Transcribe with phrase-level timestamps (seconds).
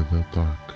[0.00, 0.74] linha de ataque.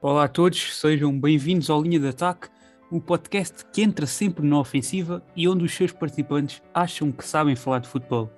[0.00, 2.48] Olá a todos, sejam bem-vindos ao Linha de Ataque,
[2.90, 7.56] o podcast que entra sempre na ofensiva e onde os seus participantes acham que sabem
[7.56, 8.30] falar de futebol.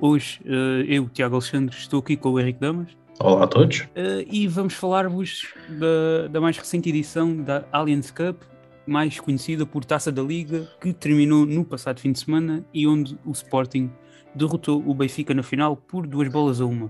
[0.00, 2.96] Hoje, eh, eu, Tiago Alexandre, estou aqui com o Henrique Damas.
[3.20, 3.80] Olá a todos.
[3.80, 8.42] Uh, e vamos falar-vos da, da, mais recente edição da Allianz Cup,
[8.86, 13.18] mais conhecida por Taça da Liga, que terminou no passado fim de semana e onde
[13.24, 13.90] o Sporting
[14.34, 16.86] derrotou o Benfica na final por duas bolas a uma.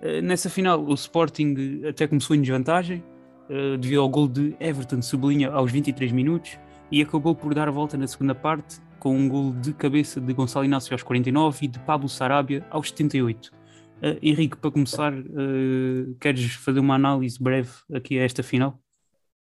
[0.00, 3.02] Uh, nessa final, o Sporting até começou em desvantagem,
[3.48, 6.58] uh, devido ao gol de Everton Sublinha aos 23 minutos,
[6.90, 10.32] e acabou por dar a volta na segunda parte, com um gol de cabeça de
[10.32, 13.52] Gonçalo Inácio aos 49 e de Pablo Sarabia aos 78.
[13.98, 18.78] Uh, Henrique, para começar, uh, queres fazer uma análise breve aqui a esta final?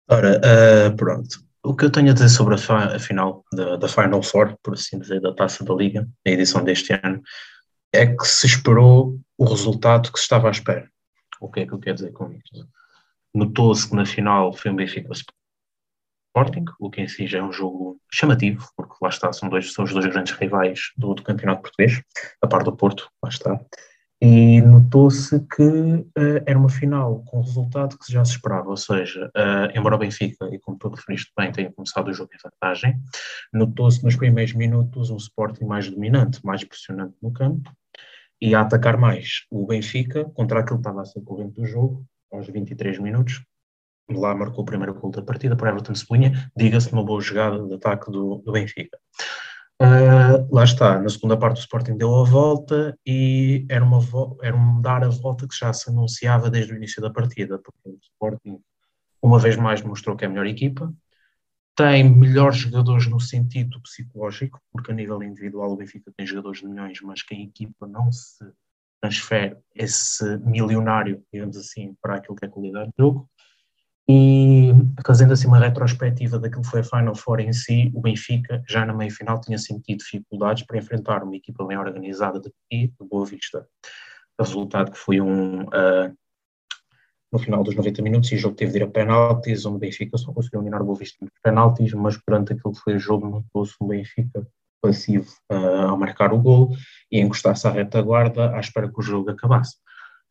[0.09, 1.48] Ora, uh, pronto.
[1.69, 4.73] O que eu tenho a dizer sobre a, a final da, da, Final Four, por
[4.73, 7.23] assim dizer, da Taça da Liga, a edição deste ano,
[7.93, 10.91] é que se esperou o resultado que se estava à espera.
[11.39, 12.67] O que é que eu quero dizer com isto?
[13.35, 17.53] Notou-se que na final foi um Benfica Sporting, o que em si já é um
[17.53, 21.61] jogo chamativo, porque lá está, são, dois, são os dois grandes rivais do, do campeonato
[21.61, 22.01] português,
[22.41, 23.61] a par do Porto, lá está
[24.21, 28.77] e notou-se que uh, era uma final com o resultado que já se esperava, ou
[28.77, 32.39] seja, uh, embora o Benfica, e como tu referiste bem, tenha começado o jogo em
[32.43, 33.01] vantagem,
[33.53, 37.71] notou-se nos primeiros minutos um Sporting mais dominante, mais pressionante no campo
[38.41, 42.05] e a atacar mais o Benfica contra aquilo que estava a ser corrente do jogo,
[42.33, 43.45] aos 23 minutos.
[44.11, 47.75] Lá marcou o primeiro gol da partida por Everton Cebolinha, diga-se uma boa jogada de
[47.75, 48.99] ataque do, do Benfica.
[49.81, 54.01] Uh, lá está, na segunda parte o Sporting deu a volta e era, uma
[54.43, 57.89] era um dar a volta que já se anunciava desde o início da partida, porque
[57.89, 58.61] o Sporting
[59.23, 60.93] uma vez mais mostrou que é a melhor equipa,
[61.77, 66.67] tem melhores jogadores no sentido psicológico, porque a nível individual o Benfica tem jogadores de
[66.67, 68.45] milhões, mas que a equipa não se
[69.01, 73.31] transfere esse milionário, digamos assim, para aquilo que é qualidade de jogo.
[74.09, 74.58] E
[75.07, 78.85] fazendo assim uma retrospectiva daquilo que foi a Final Four em si, o Benfica já
[78.85, 83.67] na meia-final tinha sentido dificuldades para enfrentar uma equipa bem organizada de, de Boa Vista.
[84.39, 86.17] O resultado que foi um uh,
[87.33, 89.81] no final dos 90 minutos e o jogo teve de ir a penaltis, onde o
[89.81, 92.99] Benfica só conseguiu eliminar o Boa Vista nos penaltis, mas durante aquilo que foi o
[92.99, 94.47] jogo notou-se um Benfica
[94.81, 96.71] passivo uh, a marcar o gol
[97.11, 99.77] e encostar-se à retaguarda à espera que o jogo acabasse.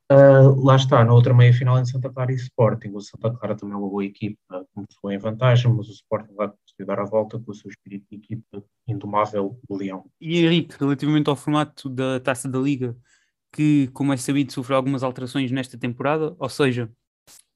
[0.09, 2.91] Uh, lá está, na outra meia-final em Santa Clara e Sporting.
[2.94, 6.47] O Santa Clara também é uma boa equipa, começou em vantagem, mas o Sporting lá
[6.47, 10.06] conseguiu dar a volta com o seu espírito de equipa indomável do Leão.
[10.22, 12.95] E Henrique, relativamente ao formato da Taça da Liga,
[13.51, 16.89] que, como é sabido, sofreu algumas alterações nesta temporada, ou seja,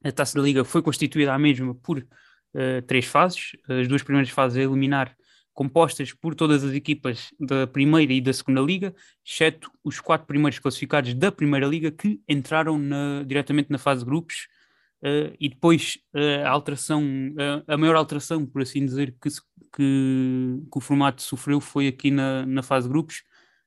[0.04, 3.52] a Taça da Liga foi constituída a mesma por uh, três fases.
[3.66, 5.16] As duas primeiras fases a eliminar
[5.54, 10.58] compostas por todas as equipas da Primeira e da Segunda Liga, exceto os quatro primeiros
[10.58, 14.48] classificados da Primeira Liga que entraram na, diretamente na fase de grupos.
[15.04, 19.40] Uh, e depois uh, a alteração, uh, a maior alteração, por assim dizer, que, que,
[19.76, 23.24] que, o formato sofreu foi aqui na, na fase de grupos,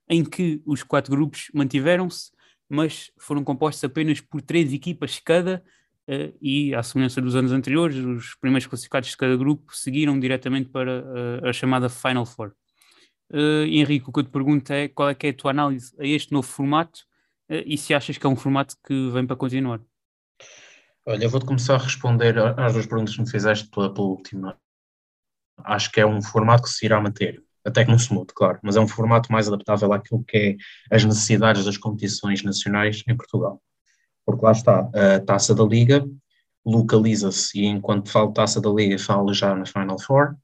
[0.09, 2.31] em que os quatro grupos mantiveram-se,
[2.69, 5.61] mas foram compostos apenas por três equipas cada,
[6.41, 11.03] e, à semelhança dos anos anteriores, os primeiros classificados de cada grupo seguiram diretamente para
[11.03, 12.53] uh, a chamada Final Four.
[13.31, 16.05] Uh, Henrique, o que eu te pergunto é qual é, é a tua análise a
[16.05, 17.01] este novo formato
[17.47, 19.79] e se achas que é um formato que vem para continuar?
[21.05, 24.57] Olha, eu vou-te começar a responder às duas perguntas que me fizeste pela, pela última.
[25.63, 28.59] Acho que é um formato que se irá manter, até que não se mude, claro,
[28.63, 30.57] mas é um formato mais adaptável àquilo que
[30.91, 33.61] é as necessidades das competições nacionais em Portugal
[34.25, 36.05] porque lá está, a taça da Liga
[36.65, 40.35] localiza-se, e enquanto falo taça da Liga, falo já na Final Four,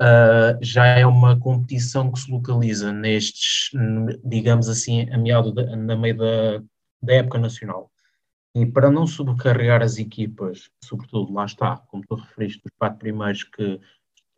[0.00, 3.70] uh, já é uma competição que se localiza nestes,
[4.24, 6.62] digamos assim, a meado de, na meio da,
[7.02, 7.90] da época nacional.
[8.54, 13.44] E para não sobrecarregar as equipas, sobretudo, lá está, como tu referiste, os quatro primeiros
[13.44, 13.78] que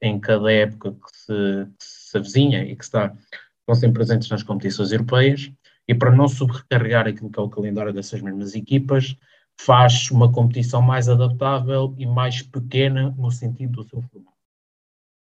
[0.03, 3.15] em cada época que se, que se avizinha e que está,
[3.61, 5.53] estão sempre presentes nas competições europeias,
[5.91, 9.17] e para não sobrecarregar aquilo que é o calendário dessas mesmas equipas,
[9.61, 14.37] faz uma competição mais adaptável e mais pequena no sentido do seu formato.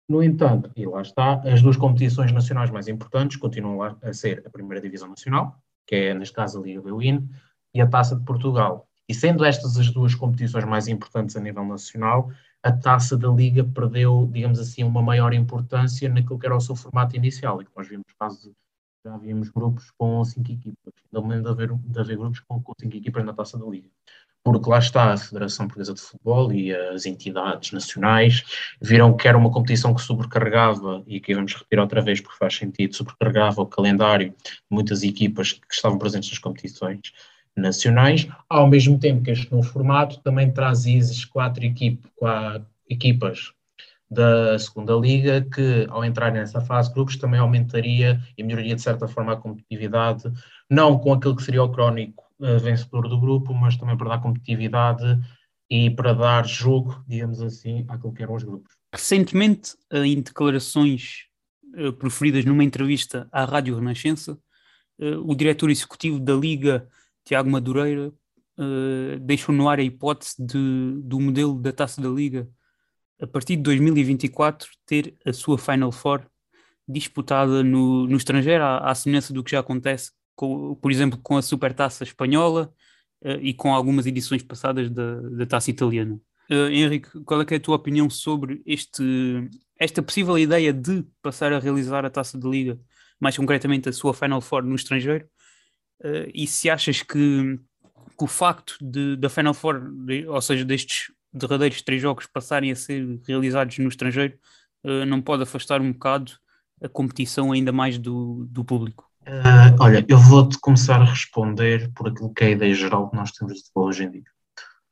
[0.07, 4.49] No entanto, e lá está, as duas competições nacionais mais importantes continuam a ser a
[4.49, 5.53] Primeira Divisão Nacional,
[5.85, 7.27] que é, neste caso, a Liga Beuin,
[7.73, 8.87] e a Taça de Portugal.
[9.09, 12.31] E sendo estas as duas competições mais importantes a nível nacional,
[12.63, 16.73] a Taça da Liga perdeu, digamos assim, uma maior importância naquilo que era o seu
[16.73, 18.53] formato inicial, e que nós vimos casos
[19.03, 20.93] já havíamos grupos com cinco equipas.
[21.11, 23.65] Ainda me lembro de haver, de haver grupos com, com cinco equipas na taça da
[23.65, 23.89] Liga.
[24.43, 28.43] porque lá está a Federação Portuguesa de Futebol e as entidades nacionais
[28.81, 32.55] viram que era uma competição que sobrecarregava, e aqui vamos repetir outra vez porque faz
[32.55, 36.99] sentido, sobrecarregava o calendário de muitas equipas que estavam presentes nas competições
[37.55, 41.63] nacionais, ao mesmo tempo que este novo formato também traz esses quatro,
[42.15, 43.53] quatro equipas
[44.09, 49.07] da segunda liga que ao entrar nessa fase grupos também aumentaria e melhoraria de certa
[49.07, 50.31] forma a competitividade,
[50.69, 54.21] não com aquilo que seria o crónico uh, vencedor do grupo, mas também para dar
[54.21, 55.19] competitividade
[55.69, 58.73] e para dar jogo, digamos assim, àquilo que eram os grupos.
[58.93, 61.25] Recentemente, em declarações
[61.75, 64.37] uh, proferidas numa entrevista à Rádio Renascença,
[65.25, 66.87] o diretor executivo da Liga,
[67.25, 68.13] Tiago Madureira,
[69.21, 72.47] deixou no ar a hipótese de, do modelo da Taça da Liga
[73.21, 76.25] a partir de 2024, ter a sua Final Four
[76.87, 81.37] disputada no, no estrangeiro, à, à semelhança do que já acontece, com, por exemplo, com
[81.37, 82.73] a Supertaça Espanhola
[83.23, 86.19] uh, e com algumas edições passadas da, da Taça Italiana.
[86.51, 89.49] Uh, Henrique, qual é, é, a tua opinião sobre este,
[89.79, 92.79] esta possível ideia de passar a realizar a Taça de Liga,
[93.19, 95.25] mais concretamente a sua Final Four no estrangeiro?
[96.01, 97.57] Uh, e se achas que,
[98.17, 102.71] que o facto de, da Final Four, de, ou seja, destes derradeiros três jogos passarem
[102.71, 104.37] a ser realizados no estrangeiro,
[104.83, 106.33] uh, não pode afastar um bocado
[106.81, 109.09] a competição ainda mais do, do público?
[109.21, 113.15] Uh, olha, eu vou-te começar a responder por aquilo que é a ideia geral que
[113.15, 114.23] nós temos de futebol hoje em dia.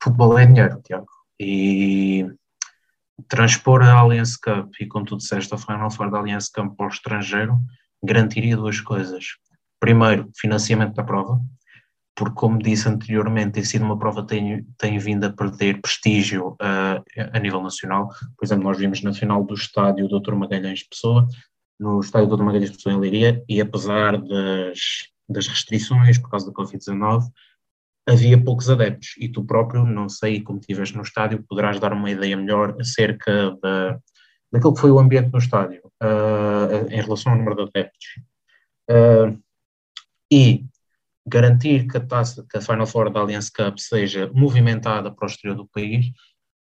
[0.02, 1.06] Futebol é dinheiro, Tiago,
[1.38, 2.26] e
[3.28, 6.86] transpor a Allianz Cup e, como tu disseste, a Final Four da Allianz Cup para
[6.86, 7.58] o estrangeiro
[8.02, 9.36] garantiria duas coisas.
[9.78, 11.40] Primeiro, financiamento da prova,
[12.14, 16.50] porque, como disse anteriormente, tem sido uma prova que tem, tem vindo a perder prestígio
[16.52, 18.08] uh, a nível nacional.
[18.36, 20.34] Por exemplo, nós vimos na final do estádio Dr.
[20.34, 21.26] Magalhães Pessoa,
[21.80, 22.42] no estádio Dr.
[22.42, 24.78] Magalhães Pessoa em Leiria, e apesar das,
[25.28, 27.22] das restrições por causa da Covid-19,
[28.06, 29.14] havia poucos adeptos.
[29.18, 33.56] E tu próprio, não sei como estiveste no estádio, poderás dar uma ideia melhor acerca
[33.62, 33.98] da,
[34.52, 38.06] daquilo que foi o ambiente no estádio uh, em relação ao número de adeptos.
[38.90, 39.40] Uh,
[40.30, 40.66] e
[41.26, 45.28] garantir que a, taça, que a Final Four da Allianz Cup seja movimentada para o
[45.28, 46.06] exterior do país,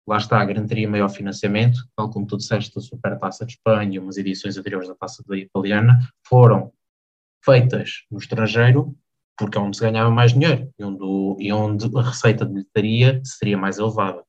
[0.07, 3.99] lá está, garantiria maior financiamento, tal como tu disseste, a Super Taça de Espanha e
[3.99, 6.71] umas edições anteriores da Taça da Italiana foram
[7.43, 8.95] feitas no estrangeiro
[9.37, 13.21] porque é onde se ganhava mais dinheiro e onde, e onde a receita de bilheteria
[13.23, 14.23] seria mais elevada.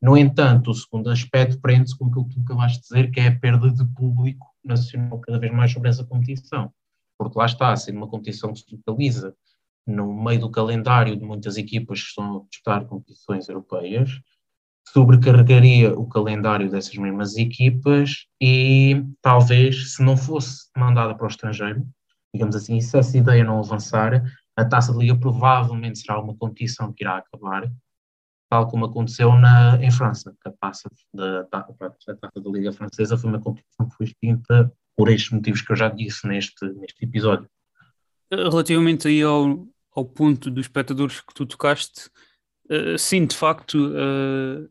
[0.00, 3.28] No entanto, o segundo aspecto prende-se com aquilo que tu acabaste de dizer, que é
[3.28, 6.72] a perda de público nacional cada vez mais sobre essa competição.
[7.18, 9.34] Porque lá está, sendo uma competição que se localiza
[9.86, 14.10] no meio do calendário de muitas equipas que estão a disputar competições europeias,
[14.88, 21.86] sobrecarregaria o calendário dessas mesmas equipas e talvez, se não fosse mandada para o estrangeiro,
[22.32, 24.22] digamos assim, se essa ideia não avançar,
[24.56, 27.70] a Taça de Liga provavelmente será uma competição que irá acabar,
[28.50, 33.30] tal como aconteceu na, em França, que a Taça da, Taça da Liga Francesa foi
[33.30, 37.48] uma competição que foi extinta por estes motivos que eu já disse neste, neste episódio.
[38.30, 42.10] Relativamente aí ao, ao ponto dos espectadores que tu tocaste,
[42.70, 44.68] uh, sim, de facto, uh,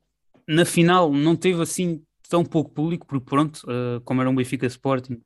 [0.47, 4.67] na final não teve assim tão pouco público, porque pronto, uh, como era um Benfica
[4.67, 5.21] Sporting,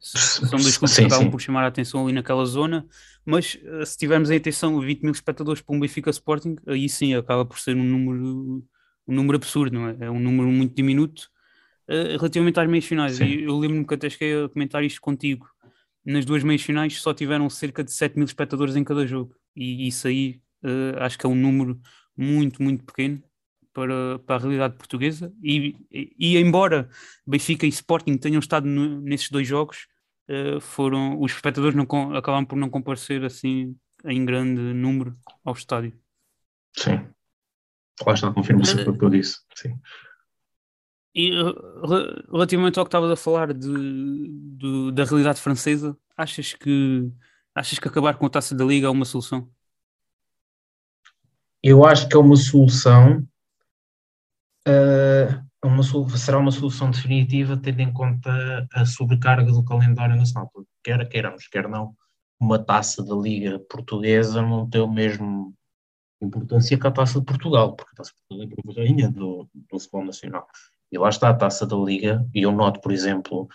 [0.00, 2.86] são dois clubes que acabam por chamar a atenção ali naquela zona,
[3.24, 7.44] mas se tivermos em atenção 20 mil espectadores para um Benfica Sporting, aí sim acaba
[7.44, 8.64] por ser um número,
[9.06, 9.96] um número absurdo, não é?
[10.00, 11.28] É um número muito diminuto
[11.86, 13.20] relativamente às meias finais.
[13.20, 15.46] Eu lembro-me que até cheguei a comentar isto contigo.
[16.04, 19.86] Nas duas meias finais só tiveram cerca de 7 mil espectadores em cada jogo e
[19.86, 21.80] isso aí uh, acho que é um número
[22.16, 23.22] muito, muito pequeno
[23.72, 25.32] para, para a realidade portuguesa.
[25.42, 26.88] E, e, embora
[27.26, 29.86] Benfica e Sporting tenham estado no, nesses dois jogos,
[30.28, 35.92] uh, foram os espectadores não acabaram por não comparecer assim em grande número ao estádio.
[36.76, 37.06] Sim,
[38.04, 39.38] lá está, confirma-se uh, o que eu disse.
[39.54, 39.78] Sim.
[41.14, 41.30] E
[42.30, 47.12] relativamente ao que estavas a falar de, de, da realidade francesa, achas que
[47.54, 49.48] Achas que acabar com a taça da Liga é uma solução?
[51.62, 53.26] Eu acho que é uma solução.
[54.66, 55.82] Uh, uma,
[56.16, 60.50] será uma solução definitiva, tendo em conta a sobrecarga do calendário nacional.
[60.52, 61.94] Porque quer queiramos, quer não,
[62.40, 65.54] uma taça da Liga Portuguesa não tem o mesmo
[66.20, 69.48] importância que a taça de Portugal, porque a taça de Portugal é a rainha do,
[69.52, 70.46] do futebol nacional.
[70.90, 73.48] E lá está a taça da Liga, e eu noto, por exemplo,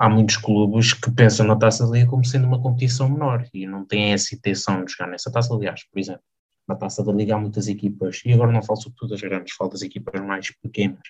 [0.00, 3.66] há muitos clubes que pensam na Taça da Liga como sendo uma competição menor e
[3.66, 5.54] não têm essa intenção de jogar nessa Taça.
[5.54, 6.22] Aliás, por exemplo,
[6.66, 9.70] na Taça da Liga há muitas equipas, e agora não falo sobretudo das grandes, falo
[9.70, 11.02] das equipas mais pequenas,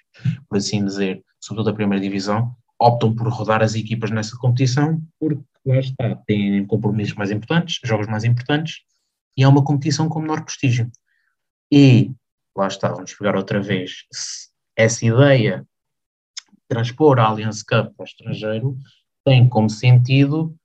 [0.48, 5.44] por assim dizer, sobretudo da primeira divisão, optam por rodar as equipas nessa competição porque
[5.64, 8.78] lá está, têm compromissos mais importantes, jogos mais importantes,
[9.36, 10.90] e é uma competição com menor prestígio.
[11.70, 12.10] E
[12.56, 14.06] lá está, vamos pegar outra vez,
[14.74, 15.69] essa ideia de
[16.70, 18.78] transpor a Allianz Cup para o estrangeiro
[19.24, 20.56] tem como sentido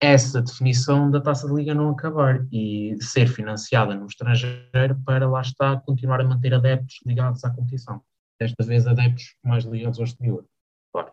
[0.00, 5.40] essa definição da taça de liga não acabar e ser financiada no estrangeiro para lá
[5.40, 8.02] está continuar a manter adeptos ligados à competição.
[8.40, 10.44] Desta vez adeptos mais ligados ao exterior,
[10.92, 11.12] claro.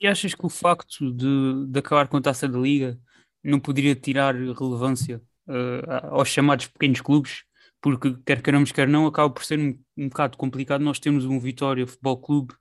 [0.00, 2.98] E achas que o facto de, de acabar com a taça da liga
[3.42, 7.44] não poderia tirar relevância uh, aos chamados pequenos clubes?
[7.80, 11.38] Porque quer queiramos, quer não, acaba por ser um, um bocado complicado nós termos um
[11.38, 12.54] Vitória Futebol Clube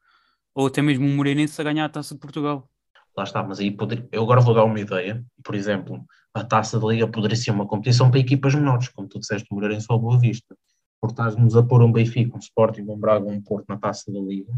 [0.54, 2.70] ou até mesmo um Moreirense a ganhar a taça de Portugal
[3.16, 6.80] lá está, mas aí poder, eu agora vou dar uma ideia, por exemplo, a taça
[6.80, 10.00] da Liga poderia ser uma competição para equipas menores, como tu disseste, o Moreirense ou
[10.00, 10.56] Boa Vista,
[11.00, 14.20] por estás-nos a pôr um Benfica, um Sporting, um Braga, um Porto na taça da
[14.20, 14.54] Liga,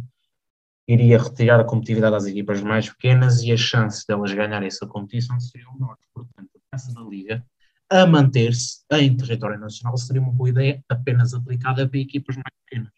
[0.88, 5.40] iria retirar a competitividade às equipas mais pequenas e as chances delas ganharem essa competição
[5.40, 7.46] seriam menores, portanto, a taça da Liga
[7.90, 12.92] a manter-se em território nacional seria uma boa ideia apenas aplicada para equipas mais pequenas.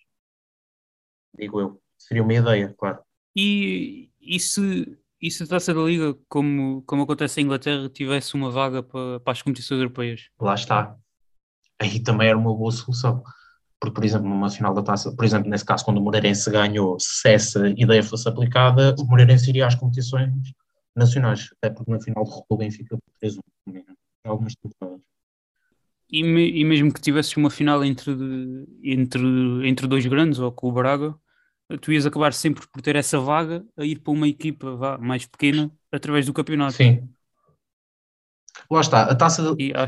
[1.37, 1.84] Digo eu.
[1.97, 2.99] Seria uma ideia, claro.
[3.35, 8.35] E, e se e se a taça da Liga, como, como acontece em Inglaterra, tivesse
[8.35, 10.29] uma vaga para, para as competições europeias?
[10.39, 10.95] Lá está.
[11.81, 13.23] Aí também era uma boa solução.
[13.79, 16.97] Porque, por exemplo, numa final da taça, por exemplo, nesse caso, quando o Moreirense ganhou,
[16.99, 20.31] se essa ideia fosse aplicada, o Moreirense iria às competições
[20.95, 23.39] nacionais, até porque na final derrotou o Benfica por 3-1,
[24.23, 25.01] algumas temporadas.
[26.09, 28.15] E, me, e mesmo que tivesse uma final entre,
[28.83, 31.15] entre, entre dois grandes, ou com o Braga,
[31.81, 35.25] tu ias acabar sempre por ter essa vaga a ir para uma equipa vá, mais
[35.25, 36.73] pequena através do campeonato.
[36.73, 37.09] Sim.
[38.71, 39.43] Lá está, a taça,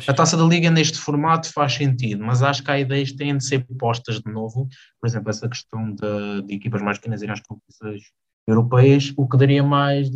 [0.08, 3.36] a taça da Liga neste formato faz sentido, mas acho que há ideias que têm
[3.36, 4.68] de ser postas de novo.
[5.00, 8.04] Por exemplo, essa questão de, de equipas mais pequenas irem às competições
[8.48, 10.10] europeias, o que daria mais,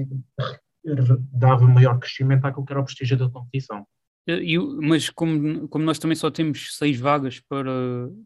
[1.31, 3.85] dava maior crescimento àquilo que era o prestígio da competição.
[4.27, 7.71] Eu, mas como, como nós também só temos seis vagas para,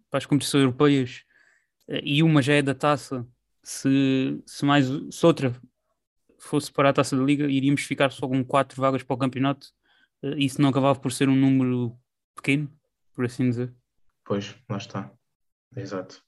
[0.10, 1.24] para as competições europeias,
[1.88, 3.28] e uma já é da taça,
[3.64, 5.56] se, se mais se outra
[6.38, 9.68] fosse para a taça da liga, iríamos ficar só com quatro vagas para o campeonato.
[10.24, 11.98] Eh, isso não acabava por ser um número
[12.36, 12.72] pequeno,
[13.14, 13.74] por assim dizer.
[14.24, 15.12] Pois, lá está.
[15.76, 16.24] Exato.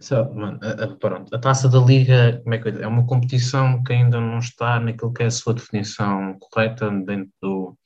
[0.00, 3.82] So, mano, a, a, pronto, a taça da liga como é, que é uma competição
[3.82, 7.78] que ainda não está naquilo que é a sua definição correta dentro do,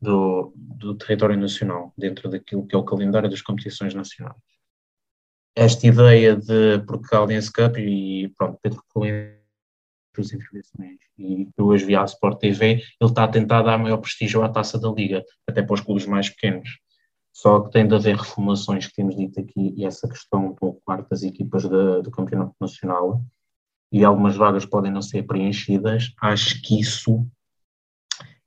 [0.00, 4.36] do, do território nacional, dentro daquilo que é o calendário das competições nacionais
[5.54, 9.42] esta ideia de porque a Allianz Cup e pronto, Pedro Coelho
[10.20, 13.96] as intervenções e eu as vi à Sport TV, ele está a tentar dar maior
[13.98, 16.68] prestígio à taça da Liga, até para os clubes mais pequenos.
[17.32, 21.08] Só que tem de haver reformulações que temos dito aqui e essa questão do quarto
[21.08, 23.24] das equipas de, do Campeonato Nacional
[23.90, 26.12] e algumas vagas podem não ser preenchidas.
[26.20, 27.26] Acho que isso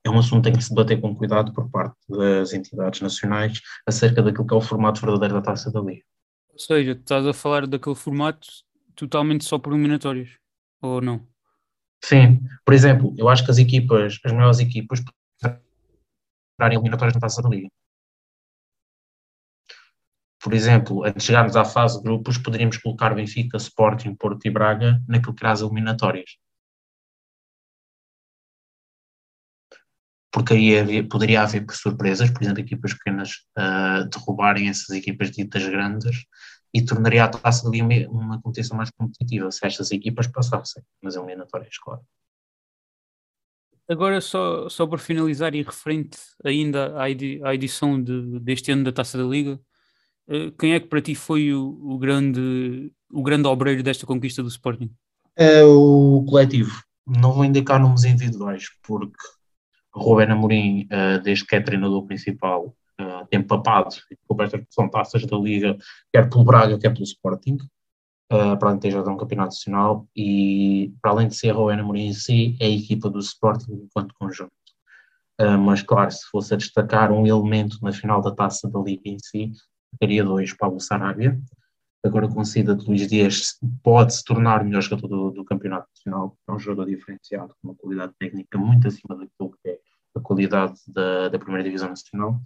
[0.03, 3.59] é um assunto que tem que se debater com cuidado por parte das entidades nacionais
[3.87, 6.03] acerca daquilo que é o formato verdadeiro da taça da Liga.
[6.55, 8.47] Ou seja, estás a falar daquele formato
[8.95, 10.39] totalmente só por eliminatórios,
[10.81, 11.27] ou não?
[12.01, 15.03] Sim, por exemplo, eu acho que as equipas, as maiores equipas,
[16.57, 17.67] darem eliminatórias na taça da liga.
[20.41, 24.49] Por exemplo, antes de chegarmos à fase de grupos, poderíamos colocar Benfica, Sporting, Porto e
[24.49, 26.37] Braga naquilo que era as eliminatórias.
[30.35, 35.65] Porque aí havia, poderia haver surpresas, por exemplo, equipas pequenas uh, derrubarem essas equipas ditas
[35.65, 36.25] grandes
[36.73, 41.15] e tornaria a taça ali uma, uma competição mais competitiva se estas equipas passassem nas
[41.15, 42.01] eliminatórias, claro.
[43.87, 48.83] Agora, só, só para finalizar e referente ainda à, edi à edição de, deste ano
[48.83, 49.57] da Taça da Liga,
[50.27, 54.43] uh, quem é que para ti foi o, o, grande, o grande obreiro desta conquista
[54.43, 54.91] do Sporting?
[55.37, 56.83] É o coletivo.
[57.07, 59.15] Não vou indicar nomes individuais, porque
[59.95, 63.95] Ruben Amorim, uh, desde que é treinador principal, uh, tem papado
[64.27, 65.77] com estas são taças da Liga,
[66.13, 67.57] quer pelo Braga, quer pelo Sporting,
[68.31, 71.51] uh, para além de ter já dado um campeonato nacional, e para além de ser
[71.51, 74.51] Ruben Amorim em si, é a equipa do Sporting enquanto conjunto.
[75.65, 79.17] Mas claro, se fosse a destacar um elemento na final da taça da Liga em
[79.19, 79.51] si,
[79.99, 81.37] teria dois, Pablo Sarabia,
[82.05, 85.45] agora com a saída de Luís Dias pode se tornar o melhor jogador do, do,
[85.45, 89.77] campeonato nacional, é um jogador diferenciado, com uma qualidade técnica muito acima daquilo que é
[90.15, 92.39] a qualidade da, da primeira divisão nacional.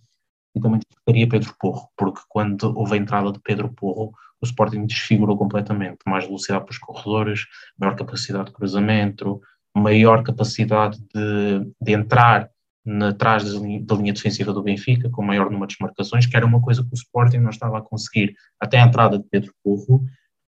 [0.56, 4.12] E também destacaria Pedro Porro, porque quando houve a entrada de Pedro Porro,
[4.42, 6.00] o Sporting desfigurou completamente.
[6.08, 7.46] Mais velocidade para os corredores,
[7.78, 9.42] maior capacidade de cruzamento,
[9.76, 12.50] maior capacidade de, de entrar
[13.10, 16.84] atrás da linha defensiva do Benfica, com maior número de marcações, que era uma coisa
[16.84, 20.06] que o Sporting não estava a conseguir, até a entrada de Pedro Porro,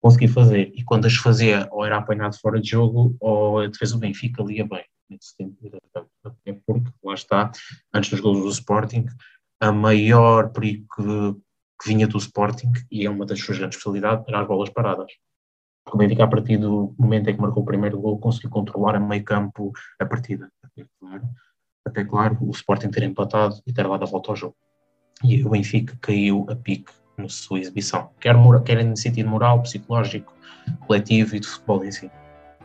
[0.01, 0.71] conseguir fazer.
[0.75, 4.43] E quando as fazia, ou era apanhado fora de jogo, ou a defesa do Benfica
[4.43, 4.83] lia bem.
[5.09, 7.51] Nesse sentido, até porque, lá está,
[7.93, 9.05] antes dos gols do Sporting,
[9.59, 11.45] a maior perigo que
[11.81, 15.11] que vinha do Sporting e é uma das suas grandes especialidades, era as bolas paradas.
[15.91, 18.99] O Benfica, a partir do momento em que marcou o primeiro gol, conseguiu controlar a
[18.99, 20.49] meio campo a partida.
[20.99, 21.23] Claro,
[21.85, 24.55] até claro o Sporting ter empatado e ter dado a volta ao jogo.
[25.23, 30.33] E o Benfica caiu a pique na sua exibição, quer, quer em sentido moral, psicológico,
[30.85, 32.11] coletivo e de futebol em si.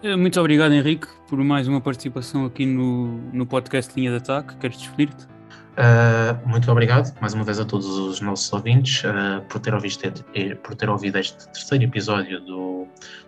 [0.02, 4.56] Eh, muito obrigado, Henrique, por mais uma participação aqui no, no podcast Linha de Ataque.
[4.56, 5.28] Queres despedir-te?
[5.70, 10.04] Uh, muito obrigado mais uma vez a todos os nossos ouvintes uh, por, ter ouvido
[10.04, 12.86] este, por ter ouvido este terceiro episódio do,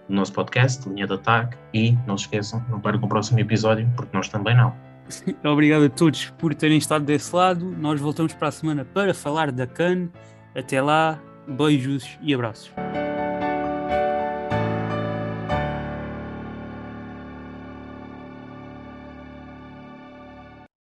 [0.09, 3.89] do, nosso podcast, Linha de Ataque, e não se esqueçam, não percam o próximo episódio,
[3.97, 4.75] porque nós também não.
[5.45, 7.65] Obrigado a todos por terem estado desse lado.
[7.79, 10.09] Nós voltamos para a semana para falar da CAN.
[10.55, 12.73] Até lá, beijos e abraços.